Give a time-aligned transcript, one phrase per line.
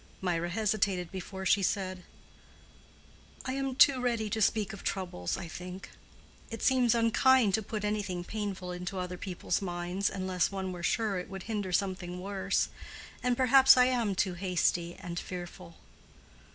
[0.19, 2.01] Mirah hesitated before she said,
[3.45, 5.91] "I am too ready to speak of troubles, I think.
[6.49, 11.19] It seems unkind to put anything painful into other people's minds, unless one were sure
[11.19, 12.69] it would hinder something worse.
[13.21, 15.75] And perhaps I am too hasty and fearful."